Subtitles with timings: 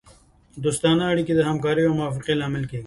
[0.63, 2.79] دوستانه اړیکې د همکارۍ او موافقې لامل کیږي